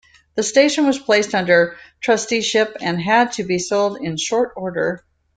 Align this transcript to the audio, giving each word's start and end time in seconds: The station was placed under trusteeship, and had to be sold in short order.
The 0.33 0.41
station 0.41 0.87
was 0.87 0.97
placed 0.97 1.35
under 1.35 1.77
trusteeship, 1.99 2.75
and 2.81 2.99
had 2.99 3.33
to 3.33 3.43
be 3.43 3.59
sold 3.59 3.97
in 4.01 4.17
short 4.17 4.51
order. 4.55 5.05